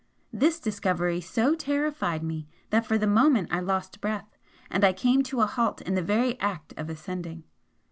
[0.33, 4.35] This discovery so terrified me that for the moment I lost breath,
[4.67, 7.43] and I came to a halt in the very act of ascending.